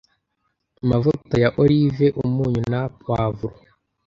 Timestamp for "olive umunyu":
1.63-2.61